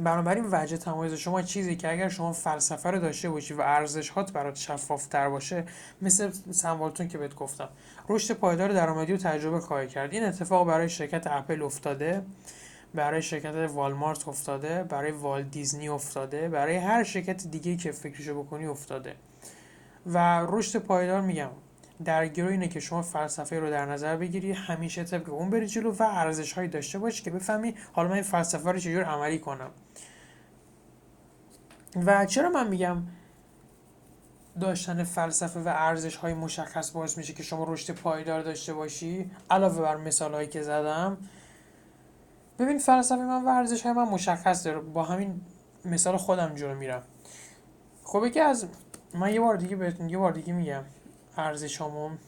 بنابراین 0.00 0.44
وجه 0.52 0.76
تمایز 0.76 1.14
شما 1.14 1.42
چیزی 1.42 1.76
که 1.76 1.92
اگر 1.92 2.08
شما 2.08 2.32
فلسفه 2.32 2.90
رو 2.90 2.98
داشته 2.98 3.30
باشی 3.30 3.54
و 3.54 3.60
ارزش 3.60 4.08
هات 4.08 4.32
برات 4.32 4.56
شفاف 4.56 5.06
تر 5.06 5.28
باشه 5.28 5.64
مثل 6.02 6.30
سموالتون 6.50 7.08
که 7.08 7.18
بهت 7.18 7.34
گفتم. 7.34 7.68
رشد 8.08 8.34
پایدار 8.34 8.68
درآمدی 8.68 9.12
رو 9.12 9.18
تجربه 9.18 9.60
خواهی 9.60 9.88
کرد. 9.88 10.12
این 10.12 10.24
اتفاق 10.24 10.66
برای 10.66 10.88
شرکت 10.88 11.26
اپل 11.26 11.62
افتاده 11.62 12.22
برای 12.94 13.22
شرکت 13.22 13.54
والمارت 13.54 14.28
افتاده 14.28 14.84
برای 14.84 15.10
وال 15.10 15.42
دیزنی 15.42 15.88
افتاده 15.88 16.48
برای 16.48 16.76
هر 16.76 17.04
شرکت 17.04 17.46
دیگه 17.46 17.76
که 17.76 17.92
فکرشو 17.92 18.42
بکنی 18.42 18.66
افتاده. 18.66 19.14
و 20.06 20.46
رشد 20.48 20.78
پایدار 20.78 21.20
میگم 21.20 21.50
در 22.04 22.28
گروه 22.28 22.50
اینه 22.50 22.68
که 22.68 22.80
شما 22.80 23.02
فلسفه 23.02 23.60
رو 23.60 23.70
در 23.70 23.86
نظر 23.86 24.16
بگیری 24.16 24.52
همیشه 24.52 25.04
طبق 25.04 25.28
اون 25.32 25.50
بری 25.50 25.66
جلو 25.66 25.92
و 25.92 26.02
ارزش 26.02 26.52
هایی 26.52 26.68
داشته 26.68 26.98
باشی 26.98 27.22
که 27.22 27.30
بفهمی 27.30 27.74
حالا 27.92 28.08
من 28.08 28.14
این 28.14 28.22
فلسفه 28.22 28.72
رو 28.72 28.78
چجور 28.78 29.04
عملی 29.04 29.38
کنم. 29.38 29.70
و 31.96 32.26
چرا 32.26 32.48
من 32.48 32.68
میگم 32.68 33.02
داشتن 34.60 35.04
فلسفه 35.04 35.60
و 35.60 35.68
ارزش 35.68 36.16
های 36.16 36.34
مشخص 36.34 36.90
باعث 36.90 37.18
میشه 37.18 37.32
که 37.32 37.42
شما 37.42 37.64
رشد 37.68 37.94
پایدار 37.94 38.42
داشته 38.42 38.74
باشی؟ 38.74 39.30
علاوه 39.50 39.80
بر 39.82 39.96
مثال 39.96 40.34
هایی 40.34 40.48
که 40.48 40.62
زدم 40.62 41.16
ببین 42.58 42.78
فلسفه 42.78 43.22
من 43.22 43.44
و 43.44 43.48
ارزش 43.48 43.82
های 43.82 43.92
من 43.92 44.08
مشخص 44.08 44.66
داره. 44.66 44.80
با 44.80 45.02
همین 45.02 45.40
مثال 45.84 46.16
خودم 46.16 46.54
جلو 46.54 46.74
میرم. 46.74 47.02
خب 48.04 48.24
یکی 48.26 48.40
از 48.40 48.66
من 49.14 49.34
یه 49.34 49.40
بار 49.40 49.56
دیگه 49.56 49.76
بهتون 49.76 50.08
یه 50.08 50.18
بار 50.18 50.32
دیگه 50.32 50.52
میگم 50.52 50.82
ارزشامون 51.36 52.18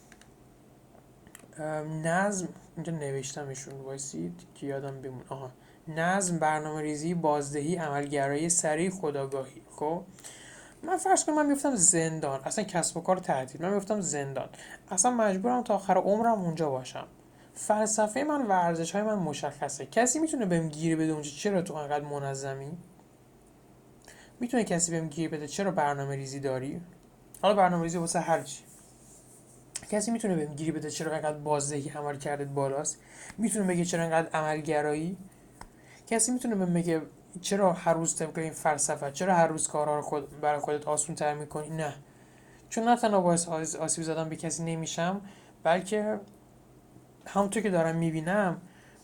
نظم 2.03 2.47
اینجا 2.75 2.93
نوشتمشون 2.93 3.73
وایسید 3.73 4.41
که 4.55 4.67
یادم 4.67 5.01
بمون 5.01 5.23
آها. 5.29 5.51
نظم 5.87 6.39
برنامه 6.39 6.81
ریزی 6.81 7.13
بازدهی 7.13 7.75
عملگرایی 7.75 8.49
سریع 8.49 8.89
خداگاهی 8.89 9.61
خب 9.75 10.03
من 10.83 10.97
فرض 10.97 11.25
کنم 11.25 11.35
من 11.35 11.45
میفتم 11.45 11.75
زندان. 11.75 12.39
اصلا 12.43 12.63
کسب 12.63 12.97
و 12.97 13.01
کار 13.01 13.17
تعطیل 13.17 13.61
من 13.61 13.73
میفتم 13.73 14.01
زندان. 14.01 14.49
اصلا 14.91 15.11
مجبورم 15.11 15.63
تا 15.63 15.75
آخر 15.75 15.97
عمرم 15.97 16.41
اونجا 16.41 16.69
باشم. 16.69 17.07
فلسفه 17.53 18.23
من 18.23 18.41
و 18.41 18.51
ارزش 18.51 18.91
های 18.91 19.01
من 19.01 19.15
مشخصه. 19.15 19.85
کسی 19.85 20.19
می‌تونه 20.19 20.45
بهم 20.45 20.69
گیر 20.69 20.95
بده 20.95 21.11
اونجا 21.11 21.31
چرا 21.31 21.61
تو 21.61 21.73
انقدر 21.73 22.05
منظمی؟ 22.05 22.77
می‌تونه 24.39 24.63
کسی 24.63 24.91
بهم 24.91 25.07
گیر 25.07 25.29
بده 25.29 25.47
چرا 25.47 25.71
برنامه 25.71 26.15
ریزی 26.15 26.39
داری؟ 26.39 26.81
حالا 27.41 27.53
برنامه 27.53 27.83
ریزی 27.83 27.97
واسه 27.97 28.19
هر 28.19 28.41
چی. 28.41 28.63
کسی 29.89 30.11
می‌تونه 30.11 30.35
بهم 30.35 30.55
گیری 30.55 30.71
بده 30.71 30.89
چرا 30.89 31.11
انقدر 31.11 31.37
بازدهی 31.37 31.89
عمل 31.89 32.17
کردت 32.17 32.47
بالاست؟ 32.47 32.97
می‌تونه 33.37 33.67
بگه 33.67 33.85
چرا 33.85 34.03
انقدر 34.03 34.29
عملگرایی؟ 34.29 35.17
کسی 36.07 36.31
می‌تونه 36.31 36.55
بهم 36.55 36.73
بگه 36.73 37.01
چرا 37.41 37.73
هر 37.73 37.93
روز 37.93 38.15
طبق 38.15 38.37
این 38.37 38.51
فلسفه 38.51 39.11
چرا 39.11 39.35
هر 39.35 39.47
روز 39.47 39.67
کارها 39.67 39.95
رو 39.95 40.01
خود 40.01 40.41
برای 40.41 40.59
خودت 40.59 40.87
آسون 40.87 41.15
تر 41.15 41.33
می‌کنی؟ 41.33 41.69
نه. 41.69 41.93
چون 42.69 42.83
نه 42.83 42.95
تنها 42.95 43.21
باعث 43.21 43.47
آسیب 43.75 44.03
زدن 44.03 44.29
به 44.29 44.35
کسی 44.35 44.63
نمیشم 44.63 45.21
بلکه 45.63 46.19
همونطور 47.27 47.63
که 47.63 47.69
دارم 47.69 47.95
می‌بینم 47.95 48.61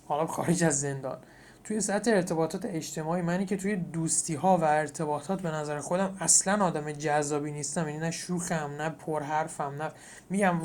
حالا 0.08 0.26
خارج 0.26 0.64
از 0.64 0.82
زندان 0.82 1.18
توی 1.64 1.82
سطح 1.82 2.12
ارتباطات 2.12 2.66
اجتماعی 2.66 3.22
منی 3.22 3.46
که 3.46 3.58
توی 3.58 3.76
دوستی 3.76 4.36
ها 4.36 4.58
و 4.58 4.64
ارتباطات 4.64 5.42
به 5.42 5.52
نظر 5.52 5.80
خودم 5.80 6.18
اصلا 6.20 6.66
آدم 6.66 6.92
جذابی 6.92 7.52
نیستم 7.52 7.88
یعنی 7.88 8.00
نه 8.00 8.12
شوخم 8.12 8.72
نه 8.78 8.90
پرحرفم 8.90 9.76
نه 9.80 9.92
میگم 10.30 10.62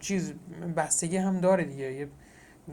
چیز 0.00 0.32
بستگی 0.76 1.16
هم 1.16 1.40
داره 1.40 1.64
دیگه. 1.64 2.08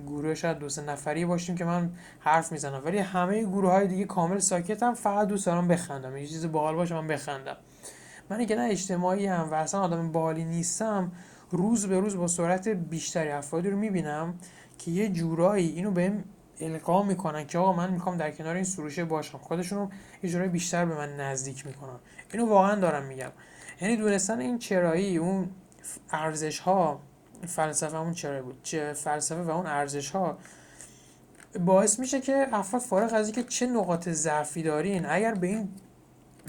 گروه 0.07 0.33
شاید 0.33 0.57
دو 0.57 0.69
سه 0.69 0.81
نفری 0.81 1.25
باشیم 1.25 1.55
که 1.55 1.65
من 1.65 1.91
حرف 2.19 2.51
می‌زنم. 2.51 2.81
ولی 2.85 2.97
همه 2.97 3.43
گروه 3.43 3.71
های 3.71 3.87
دیگه 3.87 4.05
کامل 4.05 4.39
ساکتم 4.39 4.93
فقط 4.93 5.27
دوست 5.27 5.45
دارم 5.45 5.67
بخندم. 5.67 6.17
یه 6.17 6.27
چیز 6.27 6.51
باحال 6.51 6.75
باشه 6.75 6.95
من 6.95 7.07
بخندم. 7.07 7.57
من 8.29 8.45
که 8.45 8.55
نه 8.55 8.67
اجتماعی 8.71 9.25
هم 9.25 9.51
و 9.51 9.53
اصلا 9.53 9.81
آدم 9.81 10.11
باحالی 10.11 10.45
نیستم 10.45 11.11
روز 11.51 11.85
به 11.85 11.99
روز 11.99 12.15
با 12.15 12.27
سرعت 12.27 12.67
بیشتری 12.67 13.29
افرادی 13.29 13.69
رو 13.69 13.77
می‌بینم 13.77 14.33
که 14.77 14.91
یه 14.91 15.09
جورایی 15.09 15.69
اینو 15.69 15.91
بهم 15.91 16.23
القا 16.59 17.03
می‌کنن 17.03 17.47
که 17.47 17.57
آقا 17.57 17.73
من 17.73 17.91
می‌خوام 17.91 18.17
در 18.17 18.31
کنار 18.31 18.55
این 18.55 18.63
سروشه 18.63 19.05
باشم. 19.05 19.37
خودشون 19.37 19.79
رو 19.79 19.89
یه 20.23 20.29
جورایی 20.29 20.49
بیشتر 20.49 20.85
به 20.85 20.95
من 20.95 21.15
نزدیک 21.19 21.65
می‌کنن. 21.65 21.99
اینو 22.33 22.49
واقعا 22.49 22.75
دارم 22.75 23.05
میگم. 23.05 23.31
یعنی 23.81 23.97
دونستن 23.97 24.39
این 24.39 24.59
چرایی 24.59 25.17
اون 25.17 25.49
ارزش 26.11 26.59
ها 26.59 26.99
فلسفه 27.45 27.97
اون 27.97 28.13
چرایی 28.13 28.41
بود؟ 28.41 28.59
چه 28.63 28.93
فلسفه 28.93 29.41
و 29.41 29.49
اون 29.49 29.65
ارزش 29.65 30.09
ها 30.09 30.37
باعث 31.59 31.99
میشه 31.99 32.21
که 32.21 32.47
افراد 32.51 32.81
فارغ 32.81 33.13
از 33.13 33.27
اینکه 33.27 33.43
چه 33.43 33.67
نقاط 33.67 34.09
ضعفی 34.09 34.63
دارین 34.63 35.05
اگر 35.05 35.33
به 35.33 35.47
این 35.47 35.69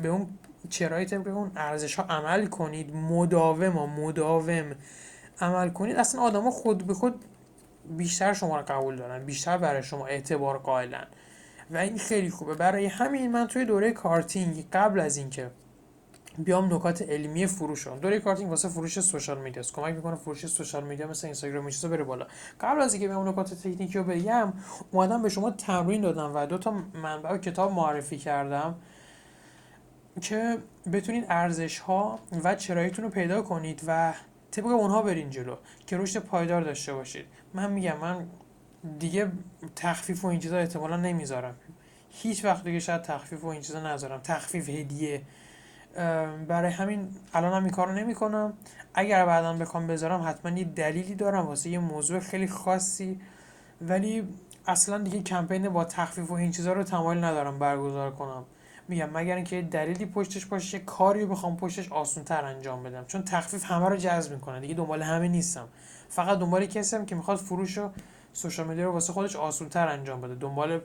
به 0.03 0.09
اون 0.09 0.27
چرایی 0.71 1.07
طبق 1.07 1.37
اون 1.37 1.51
ارزش 1.57 1.95
ها 1.95 2.03
عمل 2.03 2.47
کنید 2.47 2.97
مداوم 2.97 3.79
و 3.79 3.87
مداوم 3.87 4.75
عمل 5.41 5.71
کنید 5.71 5.97
اصلا 5.97 6.21
آدما 6.21 6.51
خود 6.51 6.87
به 6.87 6.95
خود 6.95 7.25
بیشتر 7.97 8.33
شما 8.33 8.57
رو 8.57 8.65
قبول 8.69 8.97
دارن 8.97 9.25
بیشتر 9.25 9.59
برای 9.59 9.83
شما 9.83 10.07
اعتبار 10.07 10.59
قائلن. 10.59 11.07
و 11.71 11.77
این 11.77 11.99
خیلی 11.99 12.31
خوبه. 12.31 12.55
برای 12.55 12.87
همین 12.87 13.33
من 13.33 13.47
توی 13.47 13.65
دوره 13.65 13.93
کارتینگ 13.93 14.71
قبل 14.73 15.01
از 15.01 15.17
اینکه 15.17 15.51
بیام 16.39 16.75
نکات 16.75 17.03
علمی 17.03 17.47
فروش 17.47 17.89
دوره 17.89 18.21
کارتینگ 18.21 18.51
واسه 18.51 18.69
فروش 18.69 19.01
social 19.01 19.39
media 19.39 19.63
کمک 19.63 19.95
می‌کنه 19.95 20.15
فروش 20.15 20.47
social 20.47 20.85
media 20.85 21.07
مثل 21.07 21.27
اینستاگرام 21.27 21.71
چیزا 21.71 21.89
بره 21.89 22.05
بالا. 22.05 22.27
قبل 22.61 22.83
از 22.83 22.95
اینکه 22.95 23.09
بیام 23.09 23.29
نکات 23.29 23.55
تکنیکی 23.55 23.99
رو 23.99 24.05
بگم 24.05 24.53
اومدم 24.91 25.23
به 25.23 25.29
شما 25.29 25.51
تمرین 25.51 26.01
دادم 26.01 26.33
و 26.35 26.47
دو 26.47 26.59
تا 26.59 26.75
منبع 27.03 27.39
کتاب 27.39 27.73
معرفی 27.73 28.19
کردم 28.19 28.75
که 30.21 30.59
بتونید 30.93 31.27
ارزش 31.29 31.79
ها 31.79 32.19
و 32.45 32.55
چراییتون 32.55 33.05
رو 33.05 33.11
پیدا 33.11 33.43
کنید 33.43 33.83
و 33.87 34.15
طبق 34.51 34.67
اونها 34.67 35.03
برین 35.03 35.31
جلو 35.31 35.57
که 35.87 35.99
رشد 35.99 36.19
پایدار 36.19 36.63
داشته 36.63 36.93
باشید. 36.93 37.27
من 37.55 37.73
میگم 37.73 37.99
من 37.99 38.27
دیگه 38.99 39.33
تخفیف 39.77 40.25
و 40.25 40.29
این 40.29 40.41
چیزا 40.41 40.59
احتمالا 40.59 40.97
نمی‌ذارم. 40.97 41.55
هیچ 42.11 42.45
وقت 42.45 42.65
دیگه 42.65 42.81
شاید 42.81 43.03
تخفیف 43.03 43.45
و 43.45 43.47
این 43.47 43.63
چیزا 43.63 43.93
نذارم. 43.93 44.21
تخفیف 44.21 44.69
هدیه. 44.69 45.23
برای 46.49 46.73
همین 46.73 47.09
الان 47.35 47.53
هم 47.53 47.65
این 47.65 47.73
کارو 47.73 47.93
نمی‌کنم. 47.93 48.53
اگر 48.95 49.27
بعدا 49.27 49.53
بخوام 49.53 49.87
بذارم 49.87 50.23
حتما 50.29 50.59
یه 50.59 50.65
دلیلی 50.65 51.15
دارم 51.15 51.47
واسه 51.47 51.71
یه 51.71 51.79
موضوع 51.79 52.21
خیلی 52.21 52.49
خاصی. 52.49 53.21
ولی 53.81 54.29
اصلا 54.67 54.99
دیگه 54.99 55.23
کمپین 55.23 55.69
با 55.69 55.85
تخفیف 55.85 56.31
و 56.31 56.35
این 56.35 56.51
چیزا 56.51 56.73
رو 56.73 56.83
تمایل 56.83 57.25
ندارم 57.25 57.59
برگزار 57.59 58.11
کنم. 58.11 58.45
میگم 58.89 59.11
مگر 59.11 59.35
اینکه 59.35 59.63
دلیلی 59.63 60.07
پشتش 60.07 60.47
باشه 60.47 60.79
کاری 60.79 61.27
بخوام 61.27 61.57
پشتش 61.57 61.93
آسونتر 61.93 62.45
انجام 62.45 62.83
بدم. 62.83 63.05
چون 63.05 63.23
تخفیف 63.23 63.65
همه 63.65 63.89
رو 63.89 63.97
جذب 63.97 64.33
می‌کنه. 64.33 64.61
دیگه 64.61 64.75
دنبال 64.75 65.03
همه 65.03 65.29
نیستم. 65.29 65.69
فقط 66.09 66.39
دنبال 66.39 66.67
کسی 66.67 66.97
هم 66.97 67.07
که 67.07 67.15
می‌خواد 67.15 67.39
فروش 67.39 67.79
و 67.79 67.91
social 68.33 68.81
رو 68.81 68.93
واسه 68.93 69.13
خودش 69.13 69.37
آسونتر 69.37 69.89
انجام 69.89 70.21
بده. 70.21 70.35
دنبال 70.35 70.81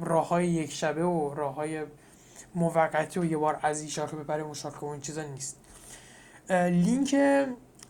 راه 0.00 0.28
های 0.28 0.48
یک 0.48 0.72
شبه 0.72 1.04
و 1.04 1.34
راه 1.34 1.54
های 1.54 1.82
موقتی 2.54 3.20
و 3.20 3.24
یه 3.24 3.36
بار 3.36 3.58
از 3.62 3.80
این 3.80 3.90
شاخه 3.90 4.16
بپره 4.16 4.42
اون 4.42 4.54
شاخه 4.54 4.86
و 4.86 4.90
این 4.90 5.00
چیزا 5.00 5.22
نیست. 5.22 5.56
لینک 6.50 7.16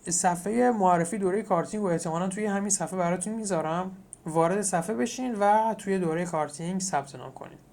صفحه 0.09 0.71
معرفی 0.71 1.19
دوره 1.19 1.43
کارتینگ 1.43 1.85
و 1.85 1.87
احتمالا 1.87 2.29
توی 2.29 2.47
همین 2.47 2.71
صفحه 2.71 2.99
براتون 2.99 3.33
می‌ذارم. 3.33 3.97
وارد 4.27 4.63
صفحه 4.63 4.97
بشین 4.97 5.35
و 5.41 5.75
توی 5.79 5.99
دوره 5.99 6.25
کارتینگ 6.25 6.81
ثبت 6.81 7.15
نام 7.15 7.33
کنید. 7.33 7.72